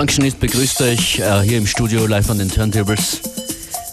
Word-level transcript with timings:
Functionist 0.00 0.40
begrüßt 0.40 0.80
euch 0.80 1.18
äh, 1.18 1.42
hier 1.42 1.58
im 1.58 1.66
Studio 1.66 2.06
live 2.06 2.30
an 2.30 2.38
den 2.38 2.50
Turntables. 2.50 3.20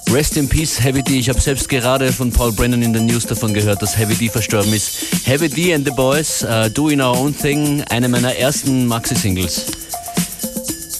Rest 0.09 0.37
in 0.37 0.47
Peace, 0.47 0.81
Heavy 0.81 1.03
D. 1.03 1.19
Ich 1.19 1.27
habe 1.27 1.41
selbst 1.41 1.67
gerade 1.67 2.13
von 2.13 2.31
Paul 2.31 2.53
Brennan 2.53 2.81
in 2.81 2.93
den 2.93 3.07
News 3.07 3.25
davon 3.25 3.53
gehört, 3.53 3.81
dass 3.81 3.97
Heavy 3.97 4.15
D 4.15 4.29
verstorben 4.29 4.71
ist. 4.71 4.99
Heavy 5.25 5.49
D 5.49 5.73
and 5.73 5.85
the 5.85 5.91
Boys, 5.91 6.45
uh, 6.45 6.69
Doing 6.69 7.01
Our 7.01 7.19
Own 7.19 7.37
Thing, 7.37 7.83
eine 7.89 8.07
meiner 8.07 8.33
ersten 8.33 8.85
Maxi-Singles. 8.85 9.65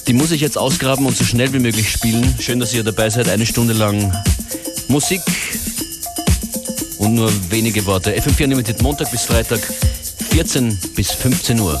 Die 0.06 0.12
muss 0.12 0.30
ich 0.30 0.42
jetzt 0.42 0.58
ausgraben 0.58 1.06
und 1.06 1.16
so 1.16 1.24
schnell 1.24 1.54
wie 1.54 1.58
möglich 1.58 1.90
spielen. 1.90 2.34
Schön, 2.38 2.60
dass 2.60 2.74
ihr 2.74 2.84
dabei 2.84 3.08
seid. 3.08 3.30
Eine 3.30 3.46
Stunde 3.46 3.72
lang 3.72 4.12
Musik 4.88 5.22
und 6.98 7.14
nur 7.14 7.32
wenige 7.48 7.86
Worte. 7.86 8.14
FM4 8.14 8.44
Unlimited 8.44 8.82
Montag 8.82 9.10
bis 9.10 9.22
Freitag, 9.22 9.60
14 10.32 10.78
bis 10.94 11.12
15 11.12 11.58
Uhr. 11.60 11.80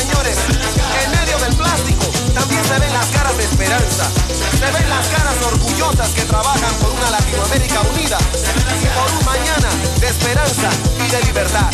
señores, 0.00 0.36
en 1.02 1.10
medio 1.10 1.38
del 1.38 1.54
plástico 1.54 2.04
también 2.34 2.62
se 2.64 2.78
ven 2.78 2.92
las 2.92 3.06
caras 3.06 3.36
de 3.38 3.44
esperanza, 3.44 4.04
se 4.28 4.70
ven 4.70 4.90
las 4.90 5.06
caras 5.08 5.36
orgullosas 5.46 6.10
que 6.10 6.22
trabajan 6.22 6.74
por 6.82 6.90
una 6.90 7.10
Latinoamérica 7.10 7.80
unida 7.80 8.18
y 8.82 8.86
por 8.92 9.10
un 9.16 9.24
mañana 9.24 9.70
de 9.98 10.08
esperanza 10.08 10.68
y 11.02 11.10
de 11.10 11.22
libertad. 11.22 11.70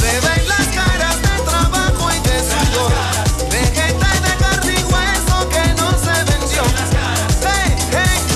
Se 0.00 0.20
ven 0.20 0.48
las 0.48 0.66
caras 0.74 1.16
de 1.22 1.42
trabajo 1.44 2.10
y 2.10 2.18
de 2.28 2.40
sudor, 2.42 2.92
de 3.50 3.58
gente 3.58 4.08
de 4.26 4.36
carne 4.36 4.72
y 4.72 4.82
que 5.54 5.74
no 5.80 5.90
se 5.92 6.16
vendió, 6.24 6.62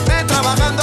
de 0.06 0.24
trabajando. 0.24 0.77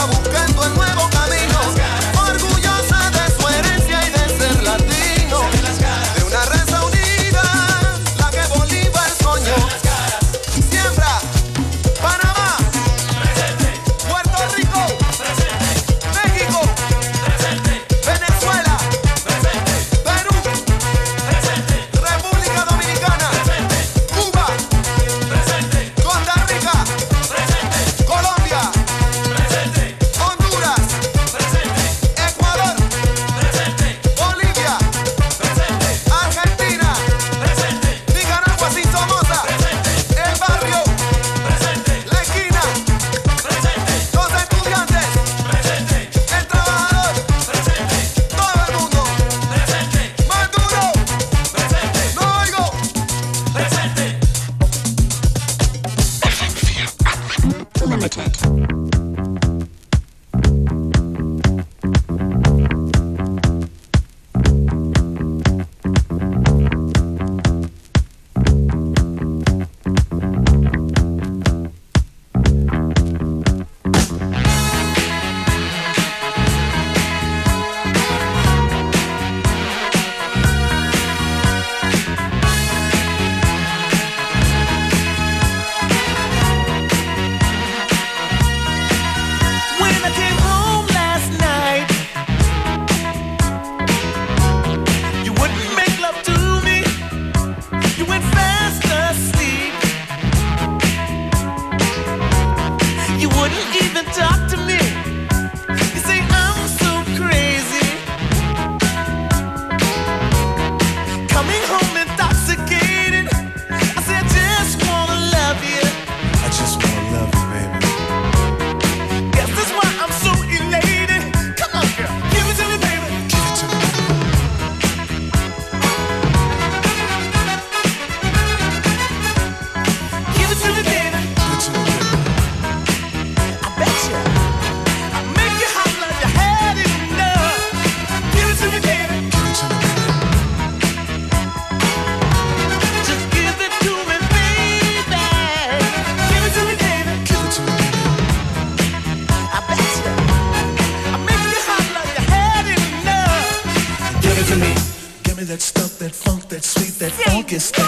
That 157.47 157.84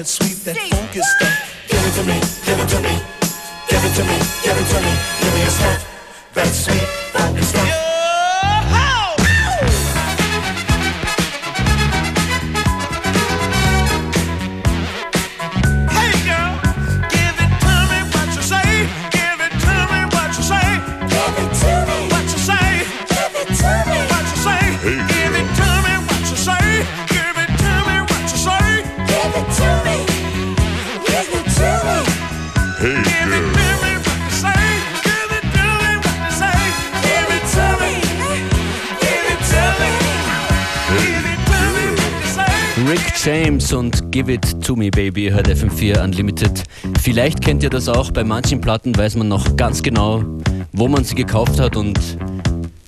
that 0.00 0.06
sweet. 0.06 0.29
James 43.24 43.72
und 43.72 44.10
Give 44.10 44.32
It 44.32 44.64
To 44.64 44.74
Me 44.74 44.90
Baby, 44.90 45.30
hört 45.30 45.48
FM4 45.48 46.02
Unlimited. 46.02 46.64
Vielleicht 47.00 47.40
kennt 47.40 47.62
ihr 47.62 47.70
das 47.70 47.88
auch, 47.88 48.10
bei 48.10 48.24
manchen 48.24 48.60
Platten 48.60 48.96
weiß 48.96 49.14
man 49.14 49.28
noch 49.28 49.56
ganz 49.56 49.80
genau, 49.82 50.24
wo 50.72 50.88
man 50.88 51.04
sie 51.04 51.14
gekauft 51.14 51.60
hat 51.60 51.76
und 51.76 51.98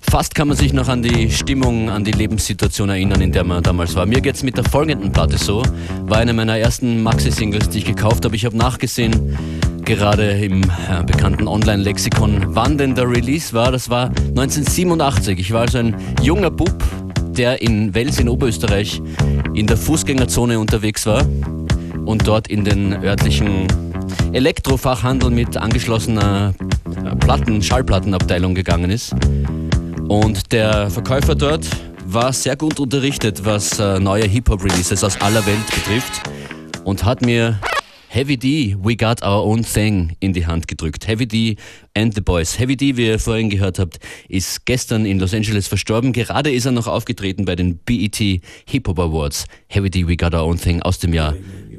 fast 0.01 0.35
kann 0.35 0.49
man 0.49 0.57
sich 0.57 0.73
noch 0.73 0.89
an 0.89 1.03
die 1.03 1.31
Stimmung, 1.31 1.89
an 1.89 2.03
die 2.03 2.11
Lebenssituation 2.11 2.89
erinnern, 2.89 3.21
in 3.21 3.31
der 3.31 3.45
man 3.45 3.63
damals 3.63 3.95
war. 3.95 4.07
Mir 4.07 4.21
geht 4.21 4.35
es 4.35 4.43
mit 4.43 4.57
der 4.57 4.65
folgenden 4.65 5.13
Platte 5.13 5.39
so, 5.39 5.63
war 6.07 6.19
eine 6.19 6.33
meiner 6.33 6.59
ersten 6.59 7.03
Maxi-Singles, 7.03 7.69
die 7.69 7.79
ich 7.79 7.85
gekauft 7.85 8.25
habe. 8.25 8.35
Ich 8.35 8.45
habe 8.45 8.57
nachgesehen, 8.57 9.39
gerade 9.85 10.31
im 10.33 10.63
äh, 10.63 11.05
bekannten 11.07 11.47
Online-Lexikon, 11.47 12.47
wann 12.49 12.79
denn 12.79 12.95
der 12.95 13.09
Release 13.09 13.53
war. 13.53 13.71
Das 13.71 13.89
war 13.89 14.07
1987. 14.09 15.39
Ich 15.39 15.53
war 15.53 15.63
also 15.63 15.79
ein 15.79 15.97
junger 16.23 16.51
Bub, 16.51 16.83
der 17.37 17.63
in 17.63 17.95
Wels 17.95 18.19
in 18.19 18.29
Oberösterreich 18.29 19.01
in 19.55 19.67
der 19.67 19.77
Fußgängerzone 19.77 20.59
unterwegs 20.59 21.07
war 21.07 21.25
und 22.05 22.27
dort 22.27 22.49
in 22.49 22.65
den 22.65 22.93
örtlichen 23.05 23.67
Elektrofachhandel 24.33 25.31
mit 25.31 25.57
angeschlossener 25.57 26.55
Platten, 27.21 27.63
Schallplattenabteilung 27.63 28.55
gegangen 28.55 28.91
ist. 28.91 29.15
Und 30.09 30.53
der 30.53 30.91
Verkäufer 30.91 31.35
dort 31.35 31.67
war 32.07 32.33
sehr 32.33 32.57
gut 32.57 32.81
unterrichtet, 32.81 33.45
was 33.45 33.79
äh, 33.79 33.99
neue 33.99 34.25
Hip-Hop-Releases 34.25 35.03
aus 35.05 35.21
aller 35.21 35.45
Welt 35.47 35.67
betrifft 35.67 36.23
und 36.85 37.05
hat 37.05 37.23
mir 37.23 37.59
Heavy 38.13 38.37
D, 38.37 38.77
We 38.79 38.95
Got 38.95 39.23
Our 39.23 39.43
Own 39.43 39.65
Thing 39.65 40.17
in 40.21 40.35
die 40.35 40.45
Hand 40.45 40.69
gedrückt. 40.69 41.09
Heavy 41.09 41.27
D 41.27 41.57
and 41.95 42.15
the 42.15 42.21
Boys. 42.21 42.59
Heavy 42.59 42.77
D, 42.77 42.99
wie 42.99 43.07
ihr 43.07 43.19
vorhin 43.19 43.49
gehört 43.49 43.79
habt, 43.79 44.01
ist 44.29 44.67
gestern 44.67 45.07
in 45.07 45.19
Los 45.19 45.33
Angeles 45.33 45.67
verstorben. 45.67 46.13
Gerade 46.13 46.53
ist 46.53 46.67
er 46.67 46.73
noch 46.73 46.89
aufgetreten 46.89 47.47
bei 47.47 47.57
den 47.57 47.79
BET 47.79 48.17
Hip 48.19 48.87
Hop 48.87 48.99
Awards. 48.99 49.47
Heavy 49.69 49.89
D, 49.89 50.07
We 50.07 50.19
Got 50.19 50.35
Our 50.35 50.43
Own 50.43 50.59
Thing 50.59 50.83
aus 50.83 50.99
dem 50.99 51.15
Jahr 51.15 51.33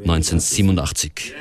1987. 0.07 1.35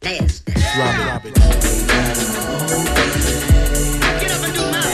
Dance. 0.00 0.42
Drop 0.44 1.24
it. 1.24 1.34
Get 4.20 4.32
up 4.32 4.42
and 4.42 4.54
do 4.56 4.62
my 4.72 4.90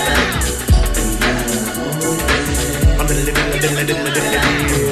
I'm 2.98 3.06
living, 3.06 3.34
living, 3.34 3.76
living, 3.76 4.04
living, 4.04 4.32
living. 4.32 4.85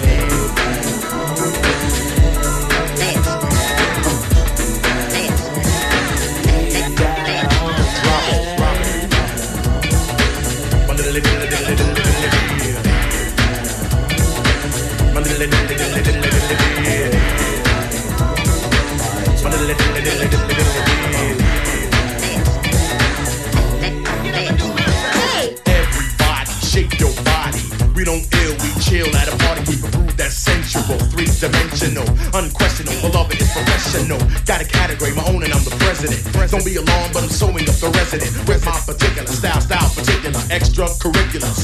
Extracurricular, 41.05 41.64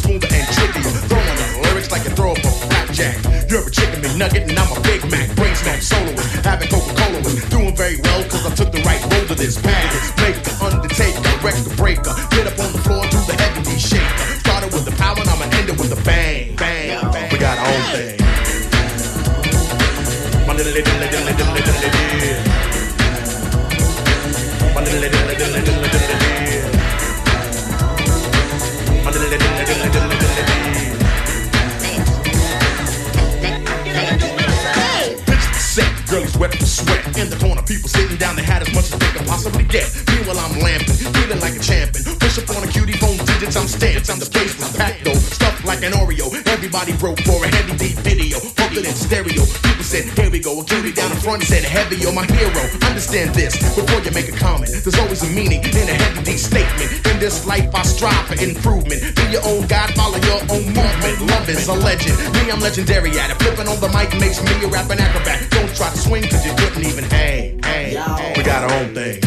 Understand 53.11 53.35
this, 53.35 53.59
before 53.75 53.99
you 54.07 54.13
make 54.13 54.29
a 54.29 54.39
comment, 54.39 54.71
there's 54.71 54.95
always 54.95 55.21
a 55.25 55.31
meaning 55.35 55.65
in 55.65 55.89
a 55.91 55.99
heavy 55.99 56.37
statement. 56.37 57.05
In 57.09 57.19
this 57.19 57.45
life, 57.45 57.67
I 57.75 57.83
strive 57.83 58.29
for 58.29 58.39
improvement. 58.41 59.03
Be 59.17 59.35
your 59.35 59.43
own 59.47 59.67
God, 59.67 59.91
follow 59.95 60.17
your 60.31 60.39
own 60.47 60.71
movement. 60.71 61.19
Love 61.27 61.49
is 61.49 61.67
a 61.67 61.73
legend. 61.73 62.17
Me, 62.35 62.53
I'm 62.53 62.61
legendary 62.61 63.11
at 63.19 63.33
it. 63.33 63.43
Flipping 63.43 63.67
on 63.67 63.81
the 63.81 63.89
mic 63.89 64.15
makes 64.21 64.41
me 64.41 64.53
a 64.63 64.69
rapping 64.69 65.01
acrobat. 65.01 65.51
Don't 65.51 65.75
try 65.75 65.91
to 65.91 65.99
swing, 65.99 66.23
cause 66.23 66.47
you 66.47 66.55
couldn't 66.55 66.87
even 66.87 67.03
hang. 67.03 67.59
Hey, 67.65 67.97
hey. 67.99 68.35
We 68.37 68.45
got 68.45 68.71
our 68.71 68.79
own 68.79 68.95
thing. 68.95 69.19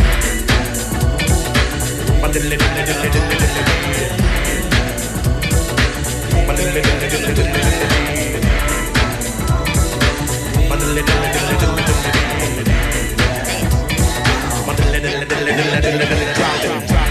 Original, 15.56 17.03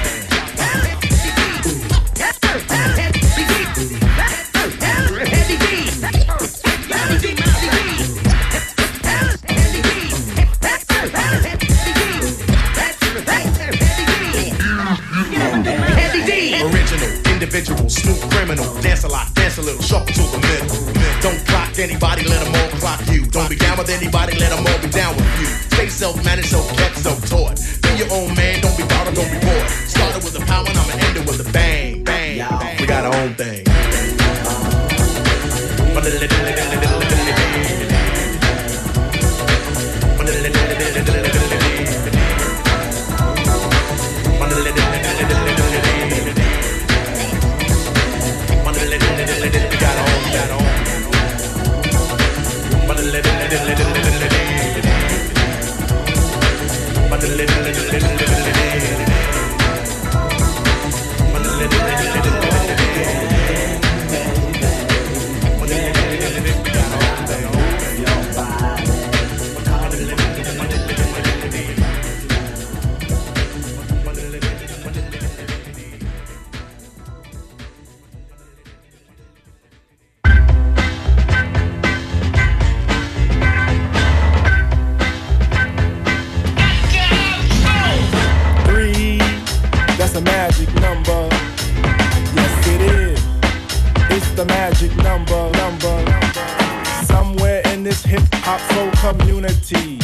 soul 98.70 98.90
community 99.02 99.98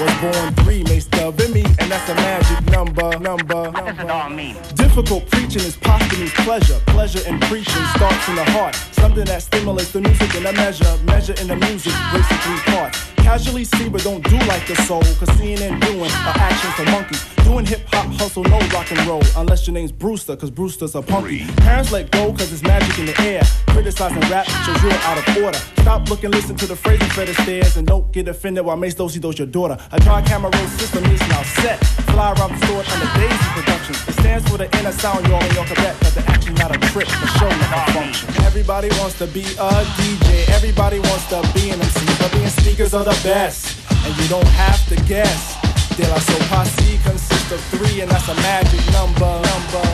was 0.00 0.14
born 0.20 0.54
three, 0.64 0.82
makes 0.84 1.04
the 1.06 1.50
me, 1.52 1.62
and 1.78 1.90
that's 1.90 2.08
a 2.08 2.14
magic 2.14 2.60
number, 2.72 3.18
number. 3.18 3.70
number. 3.70 4.54
Difficult 4.74 5.28
preaching 5.30 5.62
is 5.62 5.76
posthumous 5.76 6.32
pleasure. 6.44 6.80
Pleasure 6.86 7.22
in 7.28 7.38
preaching 7.40 7.84
starts 7.96 8.28
in 8.28 8.36
the 8.36 8.44
heart. 8.52 8.74
Something 8.92 9.24
that 9.26 9.42
stimulates 9.42 9.92
the 9.92 10.00
music 10.00 10.34
in 10.34 10.46
a 10.46 10.52
measure. 10.52 10.98
Measure 11.04 11.34
in 11.40 11.48
the 11.48 11.56
music, 11.56 11.92
breaks 12.12 12.30
it 12.30 12.40
three 12.40 12.72
parts. 12.72 13.12
Casually 13.16 13.64
see, 13.64 13.88
but 13.88 14.02
don't 14.02 14.24
do 14.24 14.38
like 14.48 14.66
the 14.66 14.76
soul. 14.88 15.02
Cause 15.18 15.30
seeing 15.38 15.60
and 15.60 15.80
doing 15.82 16.10
are 16.10 16.36
actions 16.38 16.74
for 16.74 16.84
monkeys. 16.90 17.29
Doing 17.44 17.66
hip 17.66 17.82
hop 17.88 18.06
hustle, 18.14 18.44
no 18.44 18.58
rock 18.72 18.90
and 18.90 19.00
roll. 19.06 19.22
Unless 19.36 19.66
your 19.66 19.74
name's 19.74 19.92
Brewster, 19.92 20.36
cause 20.36 20.50
Brewster's 20.50 20.94
a 20.94 21.02
punky. 21.02 21.46
Parents 21.56 21.92
let 21.92 22.10
go, 22.10 22.32
cause 22.32 22.52
it's 22.52 22.62
magic 22.62 22.98
in 22.98 23.06
the 23.06 23.20
air. 23.22 23.42
Criticizing 23.68 24.20
rap 24.30 24.46
shows 24.46 24.82
you're 24.82 24.92
out 24.92 25.18
of 25.18 25.42
order. 25.42 25.58
Stop 25.82 26.08
looking, 26.08 26.30
listen 26.30 26.56
to 26.56 26.66
the 26.66 26.76
phrases 26.76 27.08
the 27.14 27.34
stairs, 27.42 27.76
and 27.76 27.86
don't 27.86 28.10
get 28.12 28.28
offended 28.28 28.64
while 28.64 28.76
Mace 28.76 28.94
Dosey 28.94 29.20
does 29.20 29.38
your 29.38 29.46
daughter. 29.46 29.76
A 29.92 30.00
tri 30.00 30.22
camera 30.22 30.50
roll 30.54 30.66
system 30.68 31.04
is 31.06 31.20
now 31.28 31.42
set. 31.42 31.78
Fly 32.12 32.32
around 32.32 32.52
the 32.52 32.66
store 32.66 32.82
the 32.82 33.10
Daisy 33.18 33.48
Productions. 33.54 34.08
It 34.08 34.14
stands 34.20 34.48
for 34.48 34.58
the 34.58 34.68
inner 34.78 34.92
sound, 34.92 35.26
y'all 35.28 35.42
in 35.42 35.54
your 35.54 35.64
Quebec. 35.64 35.96
But 36.00 36.14
they're 36.14 36.28
actually 36.28 36.54
not 36.54 36.74
a 36.74 36.78
trick, 36.92 37.08
the 37.08 37.26
show 37.38 37.48
never 37.48 37.92
function. 37.92 38.28
Everybody 38.44 38.88
wants 39.00 39.18
to 39.18 39.26
be 39.26 39.42
a 39.42 39.70
DJ. 39.98 40.48
Everybody 40.50 40.98
wants 41.00 41.28
to 41.28 41.40
be 41.54 41.70
an 41.70 41.80
MC. 41.80 42.06
But 42.18 42.32
being 42.32 42.48
speakers 42.48 42.94
are 42.94 43.04
the 43.04 43.18
best. 43.22 43.76
And 44.04 44.16
you 44.16 44.28
don't 44.28 44.48
have 44.48 44.80
to 44.88 44.96
guess. 45.06 45.69
De 45.96 46.08
La 46.08 46.18
Soul 46.18 46.42
Posse 46.48 46.98
consists 47.02 47.52
of 47.52 47.60
three, 47.72 48.00
and 48.00 48.10
that's 48.10 48.28
a 48.28 48.34
magic 48.34 48.80
number. 48.92 49.32
number. 49.50 49.84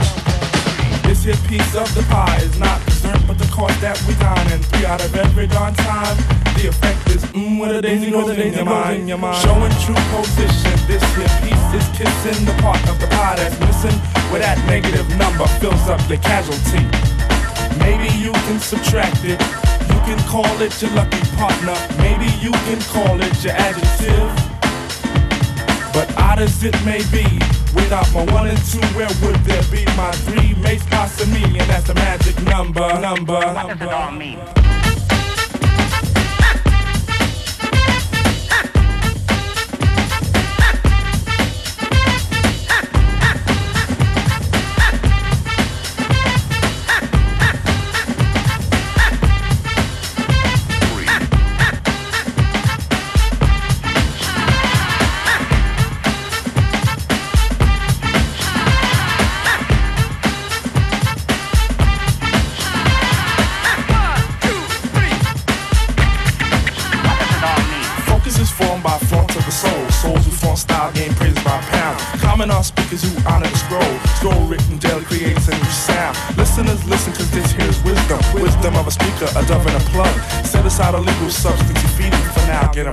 This 1.06 1.24
here 1.24 1.36
piece 1.48 1.74
of 1.74 1.88
the 1.94 2.02
pie 2.10 2.40
is 2.42 2.58
not 2.58 2.84
dessert, 2.86 3.20
but 3.26 3.38
the 3.38 3.46
course 3.54 3.76
that 3.80 3.96
we 4.06 4.14
dine. 4.18 4.46
And 4.52 4.64
three 4.66 4.86
out 4.86 5.02
of 5.04 5.14
every 5.14 5.46
darn 5.46 5.74
time, 5.74 6.16
the 6.58 6.68
effect 6.68 7.08
is 7.10 7.22
mmm, 7.30 7.60
with 7.60 7.76
a 7.76 7.82
daisy 7.82 8.10
goes 8.10 8.30
in 8.36 8.52
your 8.52 8.64
mind. 8.64 9.08
Showing 9.42 9.74
true 9.86 10.02
position, 10.12 10.74
this 10.90 11.02
here 11.14 11.30
piece 11.42 11.68
is 11.78 11.86
kissing 11.96 12.44
the 12.44 12.54
part 12.60 12.82
of 12.88 12.98
the 13.00 13.06
pie 13.06 13.36
that's 13.36 13.58
missing, 13.60 13.96
where 14.30 14.40
that 14.40 14.58
negative 14.66 15.06
number 15.16 15.46
fills 15.62 15.88
up 15.88 16.02
your 16.10 16.18
casualty. 16.18 16.82
Maybe 17.78 18.10
you 18.18 18.32
can 18.46 18.58
subtract 18.58 19.22
it. 19.24 19.40
You 19.86 19.98
can 20.02 20.18
call 20.26 20.50
it 20.60 20.74
your 20.82 20.90
lucky 20.92 21.22
partner. 21.36 21.76
Maybe 21.98 22.26
you 22.42 22.52
can 22.66 22.80
call 22.90 23.20
it 23.20 23.44
your 23.44 23.54
adjective. 23.54 24.55
But 25.96 26.14
odd 26.18 26.40
as 26.40 26.62
it 26.62 26.74
may 26.84 26.98
be, 27.10 27.24
without 27.74 28.12
my 28.12 28.22
one 28.30 28.48
and 28.48 28.58
two, 28.68 28.84
where 28.94 29.08
would 29.22 29.40
there 29.46 29.62
be 29.72 29.82
my 29.96 30.12
three? 30.28 30.52
Mace 30.60 30.84
pasta 30.90 31.26
me, 31.28 31.42
and 31.42 31.70
that's 31.70 31.86
the 31.86 31.94
magic 31.94 32.38
number. 32.42 32.86
Number. 33.00 33.40
number. 33.40 33.86
One, 33.86 34.18
two, 34.20 34.75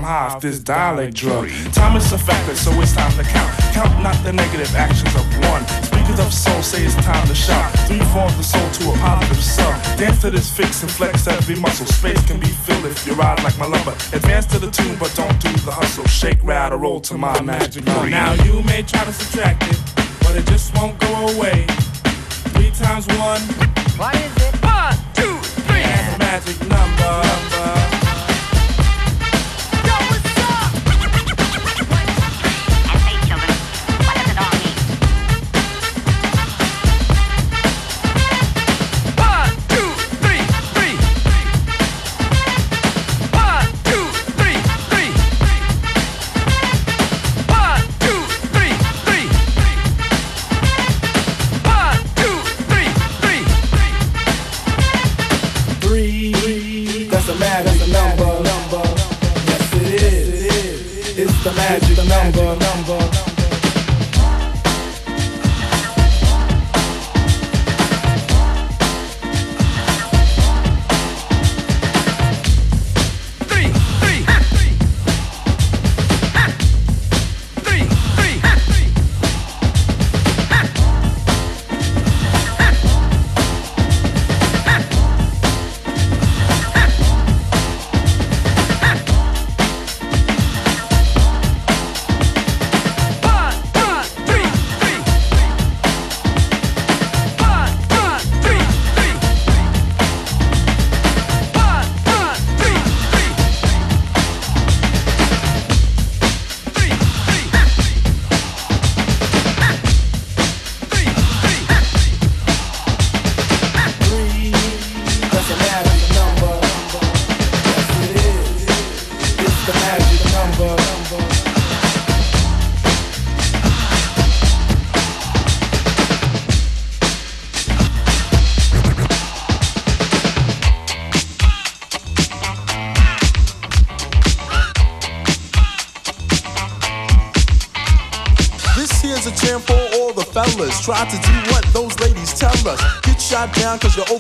now. 0.04 0.10
Get 0.10 0.10
high 0.10 0.36
off 0.36 0.42
this 0.42 0.60
dialect 0.60 1.16
drug. 1.16 1.50
Time 1.74 1.98
is 1.98 2.12
a 2.12 2.18
factor, 2.18 2.56
so 2.56 2.72
it's 2.82 2.94
time 2.94 3.12
to 3.18 3.24
count. 3.24 3.52
Count 3.74 4.04
not 4.04 4.16
the 4.24 4.34
negative 4.34 4.76
actions 4.76 5.16
of 5.16 5.26
one. 5.50 5.66
Speakers 5.84 6.20
of 6.20 6.34
soul 6.34 6.62
say 6.62 6.84
it's 6.86 6.96
time 6.96 7.26
to 7.28 7.36
shout. 7.36 7.72
Three 7.88 8.04
forms 8.12 8.36
the 8.38 8.44
soul 8.44 8.70
to 8.70 8.92
a 8.92 8.98
positive 8.98 9.44
sum. 9.44 9.74
Dance 9.98 10.22
to 10.22 10.30
this 10.32 10.52
fix 10.56 10.84
and 10.84 10.92
flex 10.92 11.28
every 11.28 11.56
muscle. 11.56 11.86
Space 11.86 12.24
can 12.28 12.40
be 12.40 12.48
filled 12.48 12.86
if 12.86 13.08
you 13.08 13.14
ride 13.14 13.42
like 13.44 13.58
my 13.58 13.66
lumber. 13.66 13.92
Advance 14.14 14.46
to 14.48 14.60
the 14.60 14.70
tune, 14.70 14.98
but 15.00 15.14
don't 15.16 15.40
do 15.42 15.52
the 15.66 15.72
hustle. 15.72 16.06
Shake, 16.06 16.44
ride, 16.44 16.74
or 16.74 16.78
roll 16.78 17.00
to 17.02 17.18
my 17.18 17.42
magic 17.42 17.86
number. 17.86 18.10
Now 18.10 18.34
you 18.44 18.62
may 18.64 18.84
try 18.84 19.04
to 19.06 19.14
subtract 19.14 19.64
it, 19.64 19.80
but 20.22 20.36
it 20.36 20.46
just 20.46 20.76
won't 20.76 21.00
go 21.00 21.28
away. 21.36 21.66
Three 22.54 22.72
times 22.72 23.08
one. 23.08 23.42
What 23.98 24.16
is 24.16 24.36
it? 24.48 24.56
One, 24.64 24.98
two, 25.14 25.38
three. 25.66 25.82
And 25.82 26.14
the 26.14 26.18
magic 26.20 26.60
number. 26.68 26.84
Yo, 27.52 27.93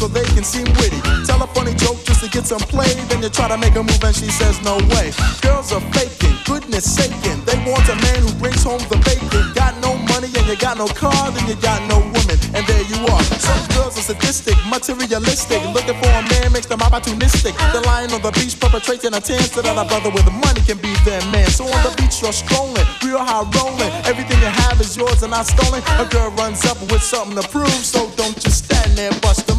So 0.00 0.08
they 0.08 0.24
can 0.32 0.42
seem 0.42 0.64
witty. 0.80 0.96
Tell 1.28 1.36
a 1.44 1.48
funny 1.52 1.76
joke 1.76 2.00
just 2.08 2.24
to 2.24 2.28
get 2.32 2.48
some 2.48 2.64
play. 2.72 2.88
Then 3.12 3.20
you 3.20 3.28
try 3.28 3.48
to 3.52 3.58
make 3.60 3.76
a 3.76 3.84
move 3.84 4.00
and 4.00 4.16
she 4.16 4.32
says 4.32 4.56
no 4.64 4.80
way. 4.96 5.12
Girls 5.44 5.76
are 5.76 5.84
faking, 5.92 6.32
goodness 6.48 6.88
saking. 6.88 7.44
They 7.44 7.60
want 7.68 7.84
a 7.84 7.96
man 8.00 8.24
who 8.24 8.32
brings 8.40 8.64
home 8.64 8.80
the 8.88 8.96
bacon. 9.04 9.52
Got 9.52 9.76
no 9.84 10.00
money 10.08 10.32
and 10.32 10.46
you 10.48 10.56
got 10.56 10.80
no 10.80 10.88
car, 10.88 11.28
then 11.36 11.44
you 11.44 11.56
got 11.60 11.84
no 11.84 12.00
woman. 12.00 12.38
And 12.56 12.64
there 12.64 12.84
you 12.88 12.96
are. 13.12 13.22
Some 13.44 13.60
girls 13.76 14.00
are 14.00 14.06
sadistic, 14.08 14.56
materialistic. 14.72 15.60
Looking 15.76 15.98
for 16.00 16.08
a 16.08 16.24
man 16.32 16.48
makes 16.56 16.66
them 16.72 16.80
opportunistic. 16.80 17.52
They're 17.68 17.84
lying 17.84 18.08
on 18.16 18.22
the 18.24 18.32
beach, 18.32 18.56
perpetrating 18.56 19.12
a 19.12 19.20
tan 19.20 19.44
so 19.52 19.60
that 19.60 19.76
a 19.76 19.84
brother 19.84 20.08
with 20.08 20.24
the 20.24 20.32
money 20.32 20.64
can 20.64 20.80
be 20.80 20.96
their 21.04 21.20
man. 21.28 21.52
So 21.52 21.68
on 21.68 21.80
the 21.84 21.92
beach 22.00 22.24
you're 22.24 22.32
strolling, 22.32 22.88
real 23.04 23.20
high 23.20 23.44
rolling. 23.52 23.92
Everything 24.08 24.40
you 24.40 24.52
have 24.64 24.80
is 24.80 24.96
yours 24.96 25.20
and 25.20 25.36
not 25.36 25.44
stolen. 25.44 25.84
A 26.00 26.08
girl 26.08 26.32
runs 26.40 26.64
up 26.64 26.80
with 26.88 27.04
something 27.04 27.36
to 27.36 27.44
prove, 27.52 27.84
so 27.84 28.08
don't 28.16 28.38
just 28.40 28.64
stand 28.64 28.96
there, 28.96 29.12
bust 29.20 29.49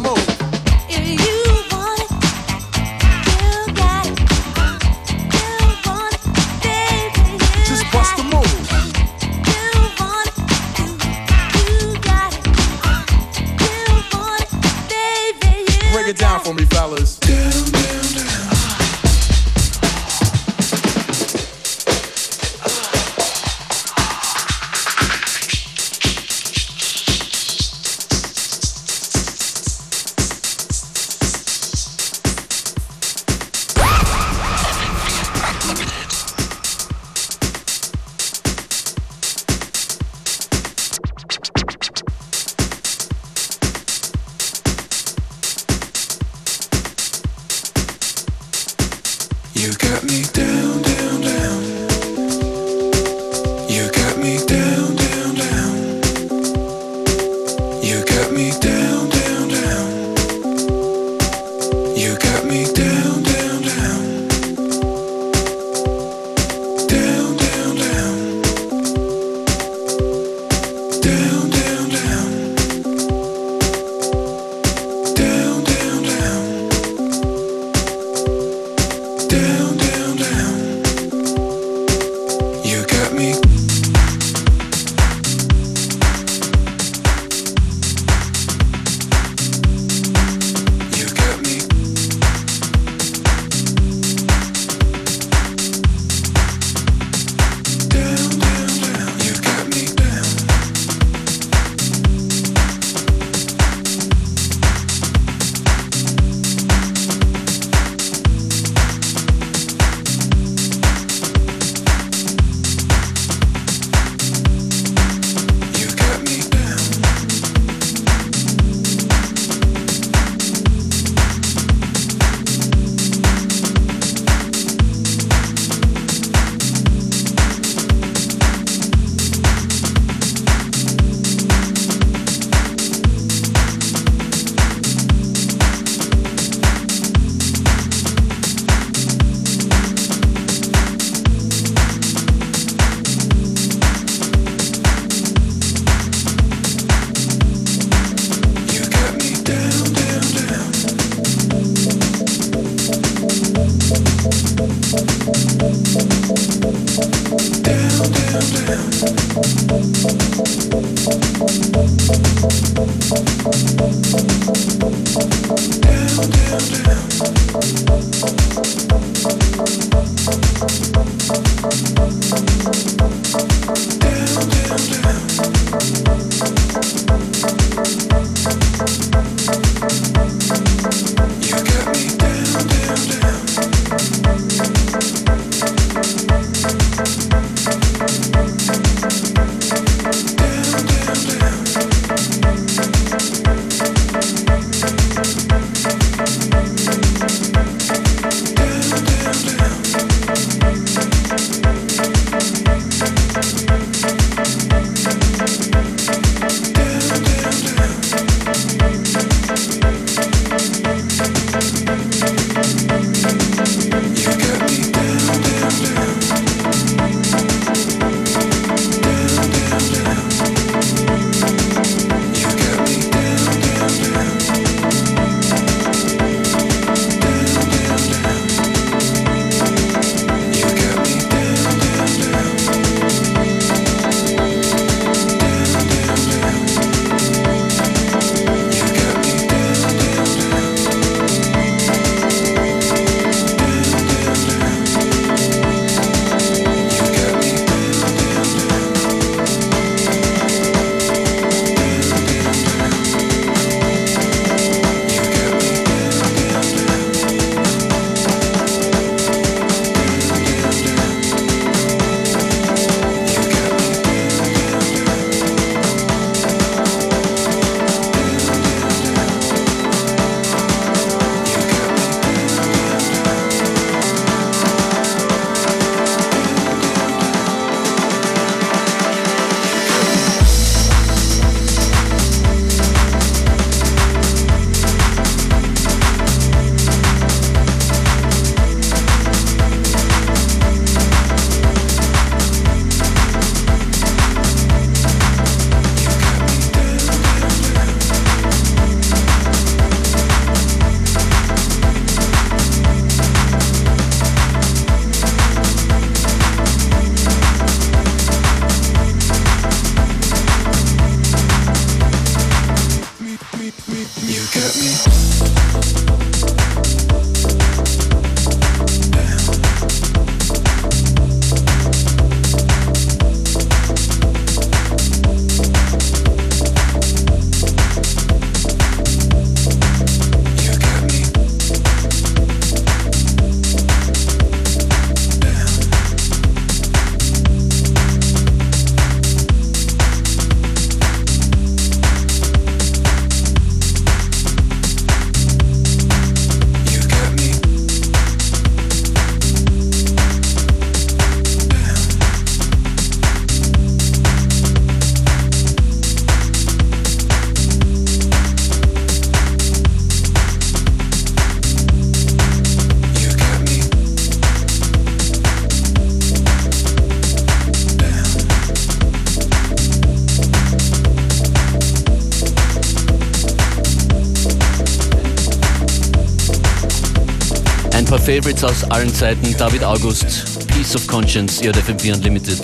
Favorites 378.32 378.64
aus 378.64 378.84
allen 378.84 379.14
Zeiten. 379.14 379.54
David 379.58 379.84
August, 379.84 380.66
Peace 380.68 380.96
of 380.96 381.06
Conscience, 381.06 381.60
ihr 381.60 381.70
FM4 381.70 382.14
Unlimited. 382.14 382.58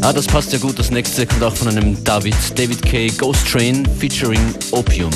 Ah, 0.00 0.12
das 0.12 0.26
passt 0.26 0.52
ja 0.52 0.58
gut. 0.58 0.76
Das 0.76 0.90
nächste 0.90 1.24
kommt 1.24 1.44
auch 1.44 1.54
von 1.54 1.68
einem 1.68 2.02
David, 2.02 2.34
David 2.58 2.82
K. 2.82 3.06
Ghost 3.16 3.46
Train 3.46 3.86
featuring 4.00 4.40
Opium. 4.72 5.12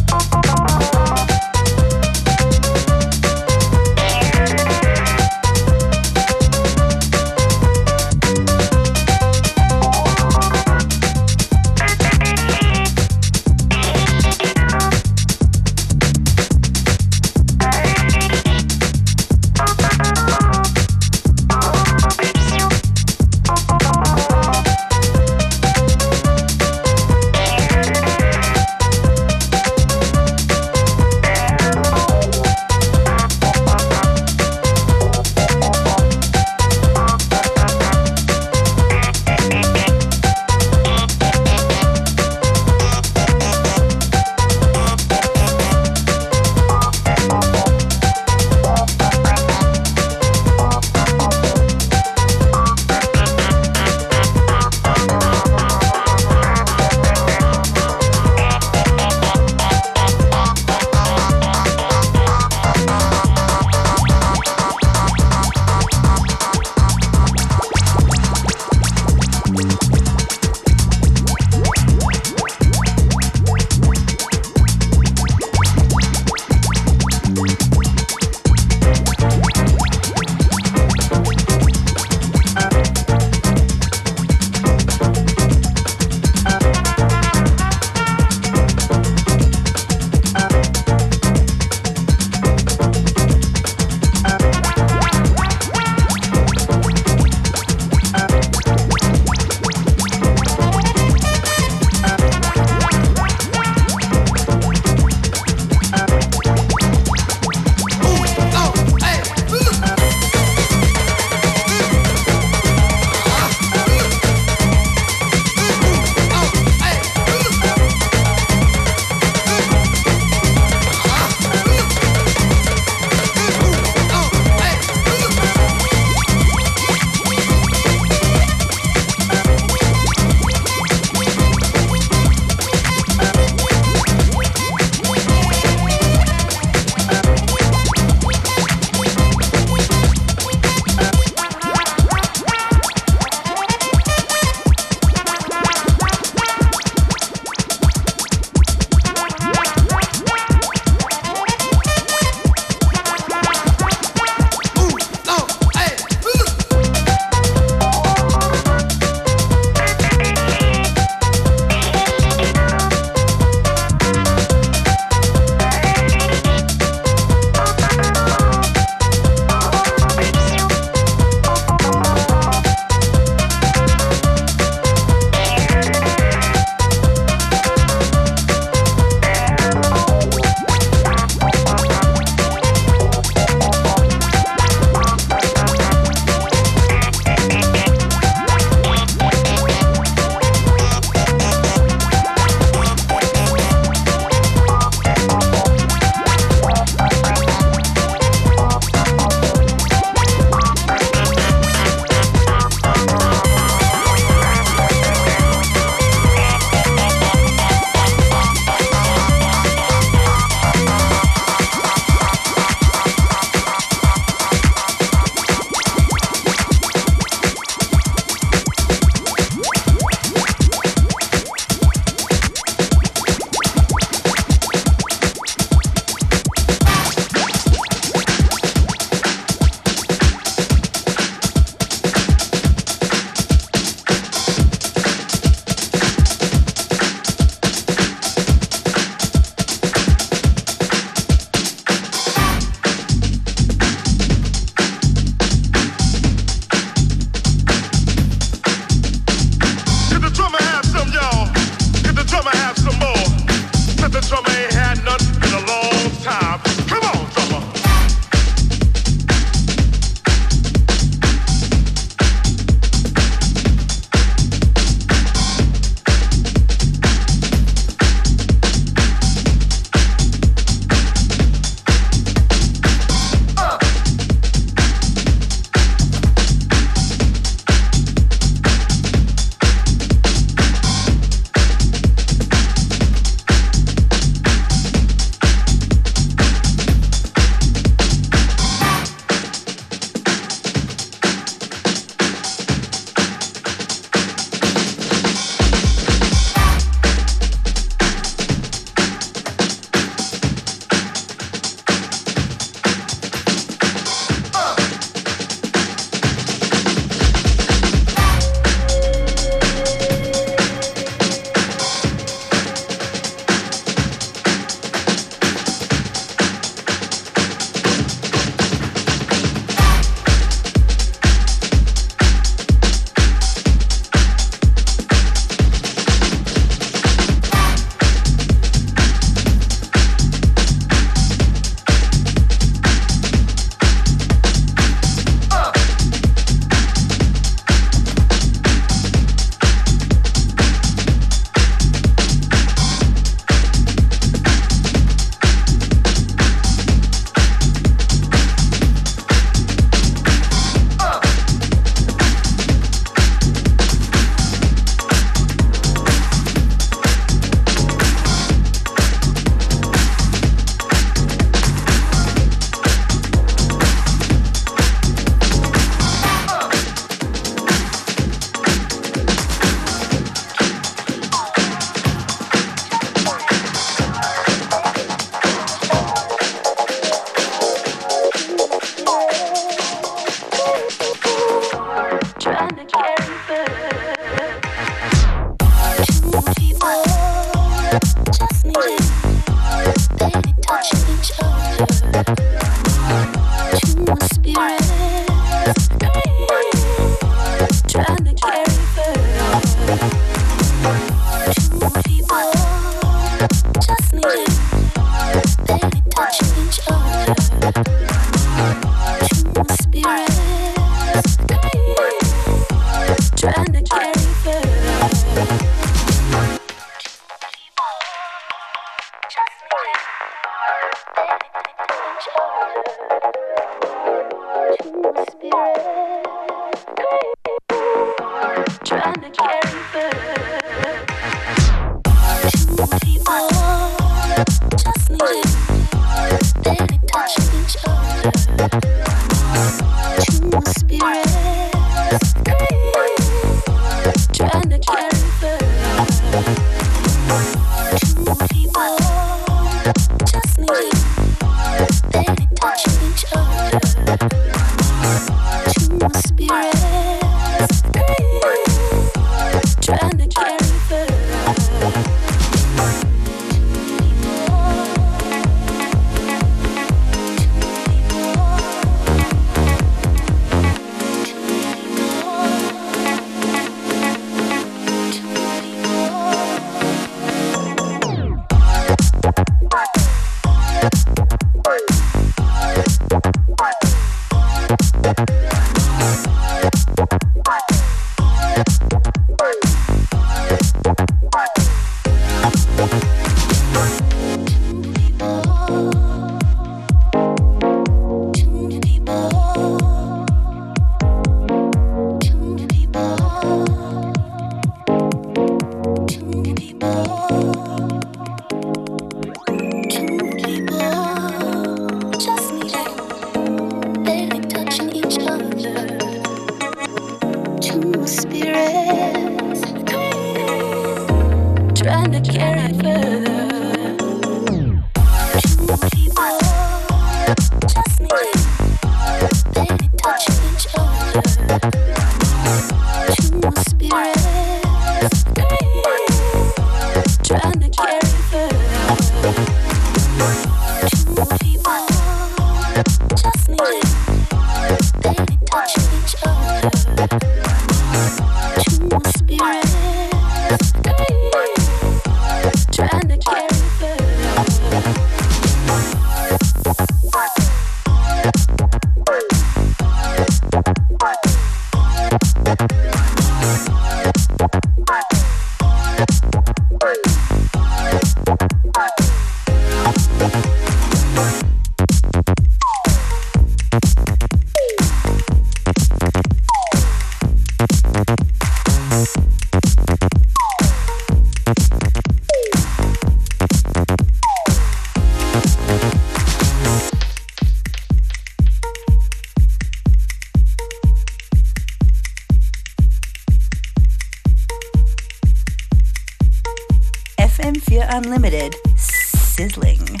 Fear 597.60 597.86
Unlimited. 597.90 598.56
Sizzling. 598.76 600.00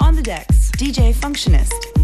On 0.00 0.14
the 0.14 0.22
decks, 0.22 0.70
DJ 0.72 1.12
Functionist. 1.14 1.95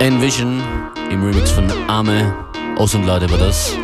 Envision 0.00 0.62
im 1.10 1.22
Remix 1.22 1.50
von 1.50 1.70
Arme. 1.88 2.34
Aus 2.76 2.94
und 2.94 3.04
Leute 3.04 3.30
war 3.30 3.38
das. 3.38 3.76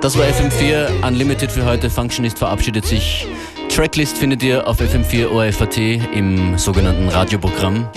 Das 0.00 0.18
war 0.18 0.26
FM4 0.26 1.06
Unlimited 1.06 1.50
für 1.50 1.64
heute. 1.64 1.88
Functionist 1.88 2.38
verabschiedet 2.38 2.84
sich. 2.84 3.26
Tracklist 3.68 4.18
findet 4.18 4.42
ihr 4.42 4.66
auf 4.66 4.80
FM4 4.80 5.30
ORFAT 5.30 5.78
im 6.14 6.58
sogenannten 6.58 7.08
Radioprogramm. 7.08 7.88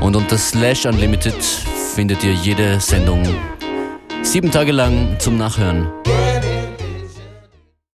Und 0.00 0.16
unter 0.16 0.38
Slash 0.38 0.86
Unlimited 0.86 1.42
findet 1.94 2.24
ihr 2.24 2.32
jede 2.32 2.80
Sendung 2.80 3.22
sieben 4.22 4.50
Tage 4.50 4.72
lang 4.72 5.16
zum 5.18 5.36
Nachhören. 5.36 5.88